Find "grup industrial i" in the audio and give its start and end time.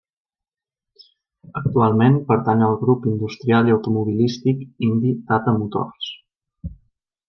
2.87-3.77